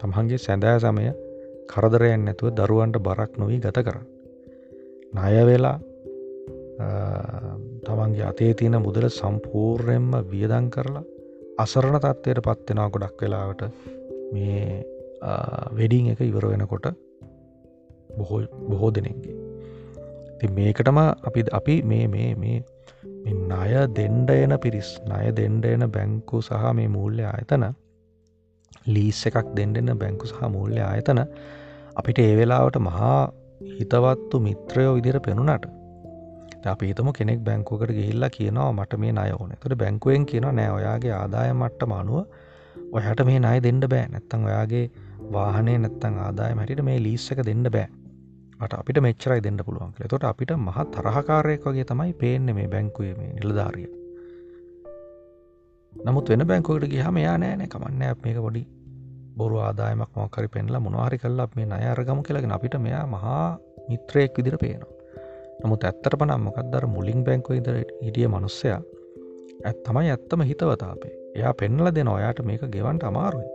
[0.00, 1.08] තමහන්ගේ සැඳෑ සමය
[1.68, 4.06] කරදරයෙන් නැතුව දරුවන්ට බරක් නොවී ගත කරන්න.
[5.12, 5.76] ණය වෙලා
[7.88, 11.04] තමන්ගේ අතේ තියෙන මුදල සම්පූර්යෙන්ම වියදං කරලා
[11.58, 13.62] අසරණ තත්වයට පත්වෙනවා ගොඩක් වෙලාවට.
[14.32, 14.62] මේ
[15.78, 16.88] වෙඩිං එක ඉවර වෙනකොට
[18.18, 19.36] බොහෝ බොහෝ දෙනෙක්ගේ.
[20.38, 20.98] ති මේකටම
[21.28, 22.58] අපි අපි මේ මේ මේ
[23.26, 27.64] ණය දෙන්ඩ එන පිරිස් ණය දෙන්ඩ එන බැංකු සහ මේ මූල්‍ය ආයතන
[28.86, 31.20] ලීස් එකක් දෙන්ඩෙන බැංකු සහ මූල්‍ය ආයතන
[31.94, 33.18] අපිට ඒ වෙලාවට මහා
[33.78, 35.66] හිතවත්තු මිත්‍රයෝ විදිර පෙනුනට
[36.66, 39.50] අපි හිතම කෙනෙක් බැංකුවකට ගිහිල්ලා කියනවා මට මේ අය ඕන.
[39.60, 42.24] තුට බැංකුවෙන් කියන නෑ ඔයාගේ ආදාය මට්ට මනුව
[42.92, 44.08] ඔහට මේ නයි දෙන්න බෑ.
[44.08, 44.90] නැත්තං ඔයාගේ
[45.32, 47.88] වාහනේ නැත්තං ආදාය මැටිට මේ ලිස් එක දෙන්න බෑ.
[48.60, 53.32] ට අපිට මෙච්චරයි දෙන්න පුළුවන් තොට අපිට මහ තරහකාරයක් වගේ තමයි පේන්න මේ බැංකුවේ මේ
[53.34, 53.88] නිලධාරිය.
[55.92, 58.66] නමුත් වෙන බැංකුවට ගහම යා නෑන කමන්න මේක පොඩි
[59.36, 64.56] බොරු ආදායමක් මොකරි පෙන්ලා මොනවාරි කල්ලක් මේ අය අරගම කියලගෙන අපිට මෙයා මහා මිත්‍රයෙක් විදිර
[64.56, 64.97] පේනවා.
[65.62, 68.80] නමුත් ඇත්තට පනම් මොකක්දර මුලින් බැංකුව ඉදර හිටිය මනුස්සයා?
[69.66, 73.48] ඇත් තමයි ඇත්තම හිතවතාපේ එයා පෙන්නල දෙන ඔයාට මේක ගෙවන්ට අමාරුයි.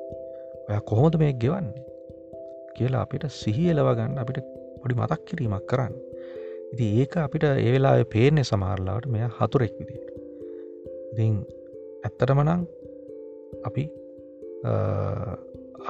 [0.70, 1.86] ඔය කොහොමද මේ ගෙවන්නේ?
[2.78, 4.40] කියලා අපිට සිහි එලවගන්න අපිට
[4.82, 5.94] පොඩි මතක් කිරීමක් කරන්න.
[6.74, 10.14] ඉති ඒක අපිට ඒවෙලා පේනෙ සමහරලාට මෙය හතුරෙක් විදිට
[11.14, 11.36] ඉතින්
[12.06, 12.64] ඇත්තටමනං
[13.70, 13.84] අපි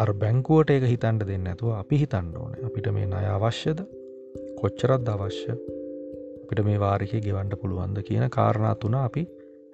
[0.01, 2.57] අර බැංකුවට ඒක හිතන්ට දෙන්න ඇතුව අපි හිතන්න ඕන.
[2.67, 3.79] අපිට මේ අය අවශ්‍යද?
[4.59, 5.55] කොච්චරත් අවශ්‍ය?
[6.53, 9.21] අපිට මේ වාරිකය ගෙවන්ඩ පුළුවන්ද කියන කාරණා තුන අපි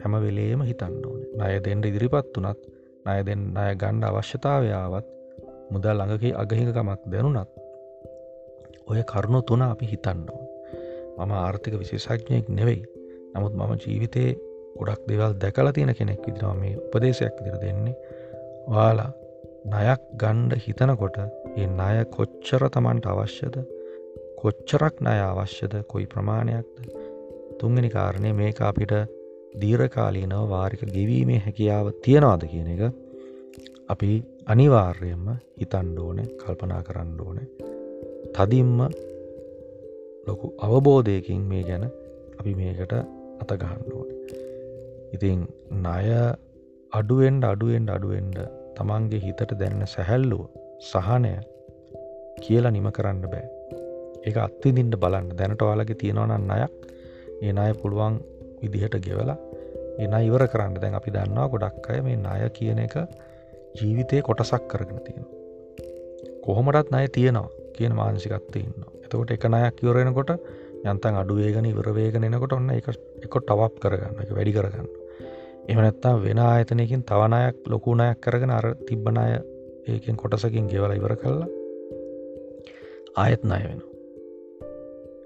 [0.02, 1.22] හැම වෙලේම හිතන්න ඕන.
[1.40, 2.60] නය දෙන්ට ඉදිරිපත් වනත්
[3.06, 5.08] නය දෙන්න අය ගණ්ඩ අවශ්‍යතාවයාවත්
[5.74, 7.50] මුදල් ළඟකි අගහිකකමක් දැනුනත්
[8.88, 10.46] ඔය කරුණු තුන අපි හිතන්න ඕන.
[11.18, 12.84] මම ආර්ථික විශේෂඥයෙක් නෙවෙයි.
[13.34, 14.38] නමුත් මම ජීවිතයේ
[14.80, 17.96] ගොඩක් දෙවල් දැකලා තියෙන කෙනෙක් විදිරවා මේ උපදේශයක් විදිර දෙන්නේ.
[18.70, 19.12] වාලා
[19.74, 21.20] නයක් ගණ්ඩ හිතනකොට
[21.58, 23.60] ඒ ණය කොච්චර තමන්ට අවශ්‍යද?
[24.42, 25.74] කොච්චරක් ණය අවශ්‍යද?
[25.92, 26.76] කොයි ප්‍රමාණයක්ද?
[27.60, 28.94] තුන්ගනි කාරණය මේක අපිට
[29.62, 32.84] දීරකාලීනව වාරික ගෙවීමේ හැකියාව තියෙනවාද කියන එක
[33.90, 34.12] අපි
[34.54, 35.28] අනිවාර්යයෙන්ම
[35.60, 37.40] හිතන්ඩෝන කල්පනා කරන්න ඕන.
[38.38, 38.80] තදිම්ම
[40.28, 41.86] ලොකු අවබෝධයකින් මේ ගැන
[42.40, 42.96] අපි මේකට
[43.44, 44.10] අතගහන්න ඕන.
[45.16, 45.46] ඉතින්
[45.84, 46.08] ණය
[46.94, 48.44] අඩුවෙන්ඩ අඩුවෙන්ඩ අඩුවෙන්ඩ
[48.78, 50.44] තමන්ගේ හිතට දැන්න සැහැල්ලුව
[50.92, 51.38] සහනය
[52.44, 53.59] කියලා නිම කරන්න බෑ.
[54.20, 55.32] ඒක අත්තිදින්ට බලන්න.
[55.34, 56.74] දැනට ඔයාලගේ තියෙනවනන්න අයක්
[57.42, 58.22] ඒ අය පුළුවන්
[58.62, 59.38] විදිහට ගෙවලා
[60.00, 60.76] එන ඉවර කරන්න.
[60.76, 62.96] දැන් අපි දන්නවා ගොඩක් අය මේ ණය කියන එක
[63.76, 65.26] ජීවිතය කොටසක් කරගෙන තියෙන
[66.44, 70.32] කොහොමටත් ණය තියෙනවා කියන මානසිකත්වය ඉන්න එතකොට එක නයක් ඉවරෙනකොට
[70.84, 74.88] යන්තන් අඩුවේගෙන ඉවරවේගෙන එනකොට ඔන්න එක එක ටවප් කරගන්න එක වැඩි කරගන්න
[75.70, 79.28] එම නැත්තා වෙන ආයතනයකින් තවනයක් ලොකුණයක් කරගෙන අර තිබ්බනය
[79.88, 81.50] ඒකෙන් කොටසකින් ගෙවල ඉවර කල්ලා
[83.18, 83.82] ආයත් ණය වෙන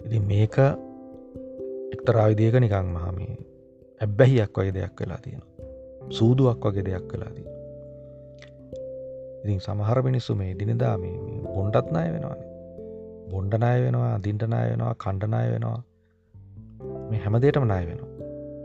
[0.06, 0.56] ඉති මේක
[1.96, 3.36] එක්තරාවිදියක නිකං මහමේ
[4.02, 5.44] ඇබ්බැහියක් වගේ දෙයක් වෙලා තියෙන
[6.10, 7.52] සූදුවක් වගේ දෙයක් වෙලා තියෙන
[9.44, 11.16] ඉතින් සමහර මිනිස්සු මේ දිනිදා මේ
[11.54, 12.54] බොන්්ඩත් නාය වෙනවානේ
[13.32, 15.80] බොන්්ඩනාය වෙනවා දින්ටනාය වෙනවා කණ්ඩනාය වෙනවා.
[17.10, 18.12] මේ හැමදේටම නාය වෙනවා.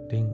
[0.04, 0.26] ඉතිං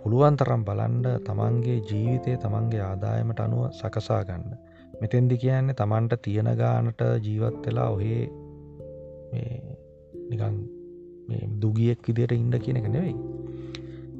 [0.00, 4.56] පුළුවන් තරම් බලන්ඩ තමන්ගේ ජීවිතය තමන්ගේ ආදායමට අනුව සකසා ගන්න.
[5.00, 8.24] මෙතෙන්දි කියන්නේ තමන්ට තියෙන ගානට ජීවත් වෙලා ඔහේ
[10.32, 10.58] නිකං
[11.62, 13.16] දුගියෙක් විදියට ඉන්න කියන එක නෙවෙයි.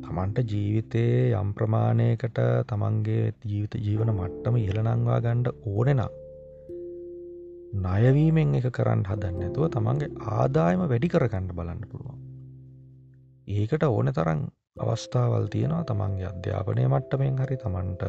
[0.05, 2.38] තමන්ට ජීවිතයේ යම් ප්‍රමාණයකට
[2.70, 6.18] තමන්ගේ ජීවිත ජීවන මට්ටම ඉහළනංවා ගණ්ඩ ඕනෙනම්
[7.75, 12.18] ණයවීමෙන් එක කරන්න හදන්න ඇතුව තමන්ගේ ආදායම වැඩි කරගන්න බලන්න පුළුවන්.
[13.48, 14.42] ඒකට ඕන තරන්
[14.79, 18.05] අවස්ථාවල් තියෙනවා තමන්ගේ අධ්‍යාපනය මට්ටමෙන් හරි තමන්ට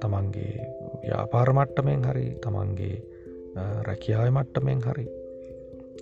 [0.00, 0.70] තමන්ගේ
[1.02, 2.96] ව්‍යාපාර මට්ටමෙන් හරි තමන්ගේ
[3.88, 5.06] රැකියාව මට්ටමෙන් හරි.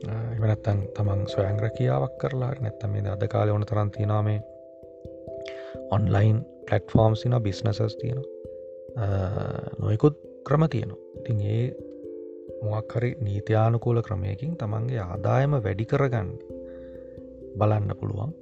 [0.02, 4.40] එමනත්තන් තමන් ස්වයන් රැකියාවක් කරලා නැත්තම මේ අද කාලය ඕන තරන් තිනාමේ
[5.90, 8.22] ඔන්ලයින් පලට්ෆෝර්ම් සින බිස්නසස් තියෙන
[9.78, 11.00] නොයකුත් ක්‍රම තියෙනවා.
[11.18, 11.64] ඉතින් ඒ
[12.62, 16.30] මොක්හරි නීතියානුකූල ක්‍රමයකින් තමන්ගේ ආදායම වැඩි කරගන්න
[17.58, 18.34] බලන්න පුළුවන්.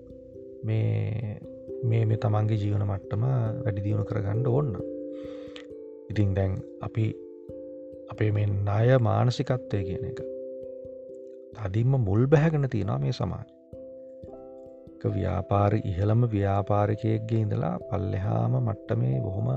[0.65, 1.41] මේ
[1.85, 3.23] මේ මේ තමන්ගේ ජීවන මට්ටම
[3.65, 4.75] වැඩි දියුණු කරගන්න ඕන්න
[6.11, 7.07] ඉතින් දැන් අපි
[8.11, 10.21] අපේ මේ ණය මානසිකත්වය කියන එක
[11.55, 13.49] තදින්ම මුල් බැහැගෙන තියෙනවා මේ සමාජ
[15.09, 19.49] ව්‍යාපාර ඉහළම ව්‍යාපාරිකයෙක්ගේ ඉඳලා පල්ලෙහාම මට්ටමේ බොහොම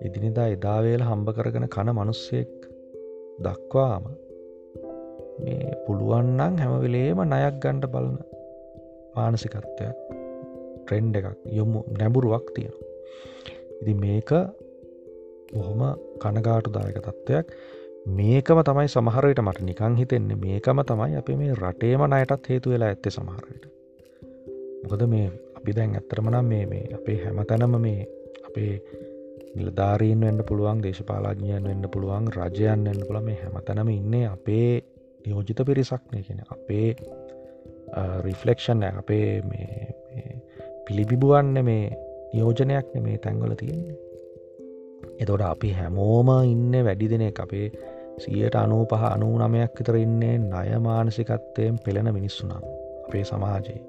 [0.00, 2.54] එදිනිදා එදාවේල හම්බ කරගෙන කන මනුස්සෙක්
[3.38, 4.04] දක්වාම
[5.40, 8.16] මේ පුළුවන්නන් හැමවෙලේම නයක් ගණ්ඩ බලන
[9.14, 9.98] මානසිකත්වයක්
[10.80, 12.76] ට්‍රෙන්ඩ් එකක් යොමු නැබුරුවක් තියෙන
[13.80, 14.30] ඉති මේක
[15.52, 15.82] බොහොම
[16.18, 17.46] කනගාටු දායක තත්ත්වයක්
[18.06, 20.36] මේකම තමයි සමහරයට මට නිකං හිතෙන්නේ.
[20.36, 23.64] මේකම තමයි අප මේ රටේම නයටත් හේතු වෙලා ඇත්තේ සමහරයට
[24.82, 28.06] මොකද මේ අපි දැන් ඇත්තරමනම් මේ මේ අපේ හැමතැනම මේ
[28.48, 28.72] අපේ
[29.56, 34.82] නිලධාරීන් වෙන්න පුළුවන් දේශපාලාඥයන් වෙන්න පුළුවන් රජයන් වෙන්න පුළ මේ හැමතැනම ඉන්නේ අපේ
[35.26, 36.88] නියෝජිත පිරිසක්නය කියෙන අපේ
[38.22, 39.42] රිෆලෙක්ෂන් අපේ
[40.86, 41.84] පිළිබිබුවන්න මේ
[42.34, 43.96] නියෝජනයක් මේ තැන්ගොල තියෙන්නේ.
[45.18, 47.66] එතොට අපි හැමෝම ඉන්න වැඩි දෙනෙ අපේ
[48.18, 52.62] සියට අනූ පහ අනූ නමයක් විතර ඉන්නේ ණය මානසිකත්වයෙන් පෙළෙන මිනිස්සුනම්
[53.06, 53.80] අපේ සමාජයේ.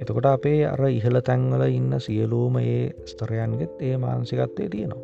[0.00, 5.02] එතකොට අපේ අර ඉහළ තැන්වල ඉන්න සියලූම ඒ ස්තරයන්ගෙත් ඒ මානසිකත්වය තියෙනවා.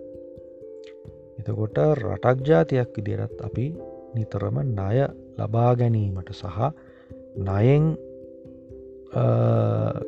[1.39, 3.67] එතකොට රටක් ජාතියක් විදිරත් අපි
[4.15, 4.97] නිතරම ණය
[5.39, 6.59] ලබා ගැනීමට සහ
[7.39, 7.85] නයෙන්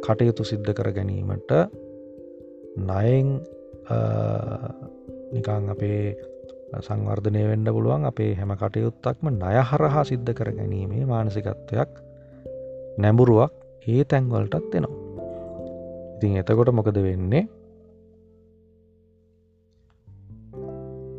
[0.02, 1.52] කටයුතු සිද්ධ කර ගැනීමට
[2.80, 3.40] නයෙන්
[5.32, 6.16] නිකං අපේ
[6.80, 11.90] සංවර්ධනය වෙන්ඩ පුළුවන් අපේ හැම කටයුත්තක්ම නය හරහා සිද්ධ කර ගැනීමේ මානසිකත්වයක්
[12.98, 13.52] නැඹුරුවක්
[13.86, 14.96] ඒ තැන්වලටත් එනවා.
[16.16, 17.44] ඉතින් එතකොට මොකද වෙන්නේ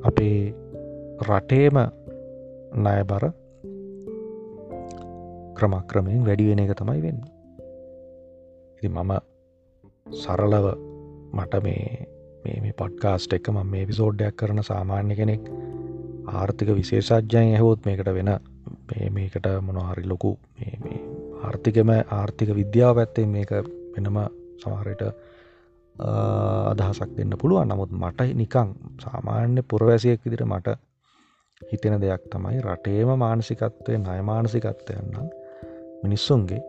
[0.03, 0.53] අපේ
[1.21, 1.77] රටේම
[2.75, 3.23] ණයබර
[5.57, 7.21] ක්‍රමක්‍රමයෙන් වැඩිවෙන එක තමයි වෙන්න.
[8.77, 9.11] ඉති මම
[10.13, 10.65] සරලව
[11.33, 12.12] මට මේ
[12.45, 15.43] මේ පොඩ්කාස්ට එක ම මේ පිසෝඩ්ඩයක් කරන සාමාන්‍ය කෙනෙක්.
[16.33, 18.31] ආර්ථික විශේෂජයන් ඇහෝත් මේකට වෙන
[19.11, 20.31] මේකට මොනහරි ලොකු
[21.43, 23.51] ආර්ථිකම ආර්ථික විද්‍යාව ඇත්තේ මේක
[23.93, 24.17] වෙනම
[24.63, 25.03] සමහරයට
[25.95, 27.67] අදහසක් දෙන්න පුළුවන්.
[27.67, 30.77] නමුත් මට නිකං සාමාන්‍ය පුරවැසියෙක් විදිට මට
[31.61, 35.27] හිතෙන දෙයක් තමයි රටේම මානසිකත්වය නයමානසිකත්වයන්නම්
[36.03, 36.61] මිනිස්සුන්ගේ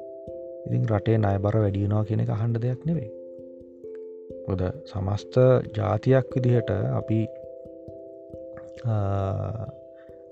[0.67, 3.24] ඉතින් රටේ නයබර වැඩියනවා කියන එක අහන්ඩ දෙයක් නෙවෙයි.
[4.49, 5.35] ොද සමස්ත
[5.77, 7.19] ජාතියක් විදිහට අපි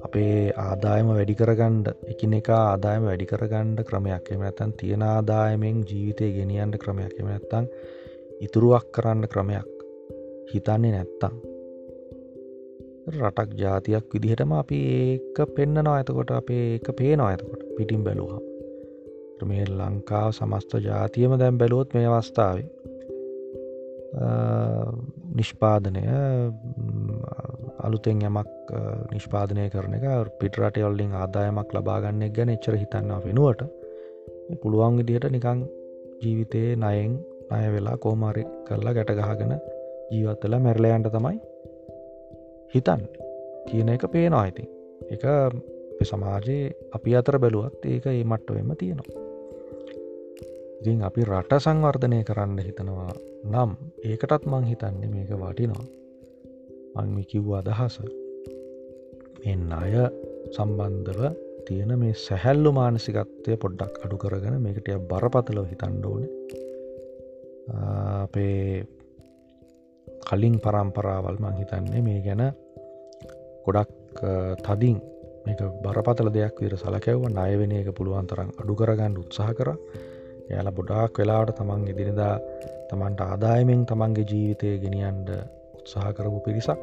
[0.06, 4.30] අපේ ආදායම වැඩි කරගණ්ඩ එකින එක ආදායම වැඩි කරගණ්ඩ ක්‍රමයක්.
[4.30, 7.14] එම ඇතන් තියෙන ආදායමෙන් ජීවිතය ගෙනියන්ට ක්‍රමයක්.
[7.20, 7.70] එම ඇත්තං
[8.40, 9.68] ඉතුරුවක් කරන්න ක්‍රමයක්
[10.52, 11.34] හිතන්නේ නැත්තං
[13.10, 18.42] රටක් ජාතියක් විදිහටම අපි ඒක පෙන්න්නනවා ඇතකොට අපේ එක පේනවා ඇතකොට පිටිම් බැලූහම්
[19.46, 22.81] මේ ලංකාව සමස්ත ජාතියම දැම් බැලුවොත් මේ අවස්ථාවේ
[24.12, 26.02] නිෂ්පාදනය
[27.80, 28.72] අලුතෙන් යමක්
[29.12, 30.04] නිෂ්පාදනය කරන එක
[30.40, 33.64] පිටරට ඔල්ලින් ආදායමක් ලබාගන්නෙක් ගැන එච්චර හිතන්නවා වෙනුවට.
[34.62, 35.64] පුළුවන් විදිහට නිකං
[36.22, 37.16] ජීවිතයේ නයෙන්
[37.50, 39.56] අය වෙලා කෝමාරි කරලා ගැටගහගෙන
[40.12, 41.40] ජීවත්වෙලා මැරලයන්ට තමයි
[42.74, 43.08] හිතන්
[43.68, 44.68] කියන එක පේනවා ඉතින්.
[45.10, 45.24] එක
[46.04, 49.31] සමාජයේ අපි අතර බැලුවත් ඒක ඒ මට්ටවෙම තියෙනවා.
[50.82, 53.12] ඉතින් අපි රට සංවර්ධනය කරන්න හිතනවා
[53.46, 53.70] නම්
[54.10, 55.84] ඒකටත් මං හිතන්නේ මේක වටිනවා.
[56.96, 57.96] මංමි කිව්ව අදහස.
[59.50, 59.94] එන්න අය
[60.56, 61.20] සම්බන්ධව
[61.66, 66.26] තියෙන මේ සැහැල්ලු මානසිකත්වය පොඩ්ඩක් අඩු කරගෙන මේකට බරපතලව හිතන්ඩ ඕන.
[68.26, 68.82] අපේ
[70.26, 72.42] කලින් පරම්පරාවල් මං හිතන්නේ මේ ගැන
[73.66, 74.18] ගොඩක්
[74.66, 74.98] තදින්
[75.46, 79.70] මේක බරපතල දෙයක් විර සලකැව්ව නයවෙන එක පුළුවන් තරම් අඩු කරගන්න උත්සාහ කර.
[80.52, 82.34] එයාල බොඩාක් වෙලාට තමන් ඉදිරිදා
[82.90, 85.30] තමන්ට ආදායමෙන් තමන්ගේ ජීවිතය ගෙනියන්ඩ
[85.76, 86.82] උත්සාහ කරපු පිරිසක්.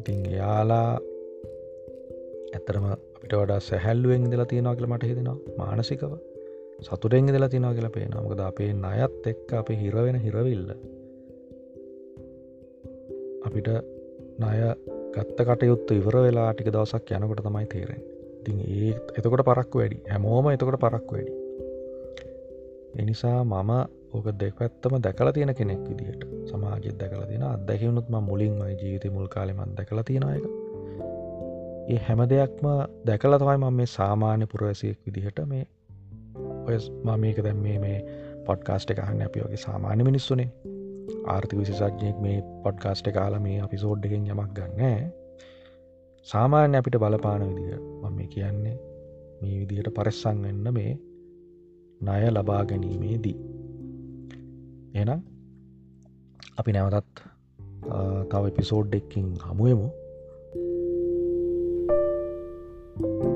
[0.00, 0.88] ඉතින් එයාලා
[2.54, 6.12] ඇත්තරම අපිට වඩා සැහැල්ලුවෙන් දෙලා තියෙනවා කියල මට හිදෙනවා මානසිකව
[6.80, 10.70] සතුරෙන් දෙලා තිනවා කියලා පේ නමකද අපේ අයත් එක්ක අප හිරවෙන හිරවිල්ල.
[13.46, 13.68] අපිට
[14.38, 14.56] ණය
[15.14, 18.02] ගත්ත කටයුත්ත ඉවර වෙලා ටික දවසක් යනකොට තමයි තේරෙන්
[18.40, 20.02] ඉතින් ඒ එතකොට පරක්කු වැඩි.
[20.10, 21.39] හැමෝම එතකොට පරක්කු වැඩි.
[22.98, 23.70] එනිසා මම
[24.12, 26.22] ඕක දෙක්වැත්තම දැකලා තියෙන කෙනෙක් විදිහට.
[26.46, 30.44] සමාජෙත් දැකලා තියෙන අදැකිවුණුත්ම මුලින් මයි ජීවිත මුල් කාලෙමන් දැකලා තියෙනයක
[31.88, 32.66] ඒ හැම දෙයක්ම
[33.06, 35.64] දැකලා තමයි මම මේ සාමාන්‍ය පුරවැසියෙක් විදිහට මේ
[36.66, 37.98] ඔය මමේක දැම් මේ මේ
[38.46, 40.48] පොඩ්කාස්ට එකහන්න අපි වගේ සාමාන්‍ය මිනිස්සුනේ.
[41.26, 45.10] ආර්ථික විසිසඥයෙක් මේ පොඩ්කාස්ට කාල මේ අපිසෝඩ් එකෙන් යමක් ගන්න.
[46.26, 48.76] සාමාන්‍ය අපිට බලපාන විදිහ මම මේ කියන්නේ
[49.40, 50.92] මේ විදිහට පරෙස්සං වෙන්න මේ
[52.00, 53.36] ණය ලබා ගැනීමේදී.
[54.94, 55.20] එනම්
[56.58, 57.24] අපි නැවතත්
[58.30, 59.88] තව එපිසෝඩ් එක්කින් හමුවමු.
[63.02, 63.29] Thank you